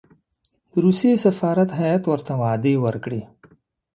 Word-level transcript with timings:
د 0.71 0.73
روسیې 0.85 1.11
سفارت 1.25 1.69
هېئت 1.79 2.03
ورته 2.07 2.33
وعدې 2.41 2.73
ورکړې. 2.85 3.21